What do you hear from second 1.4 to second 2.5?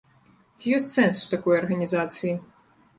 арганізацыі?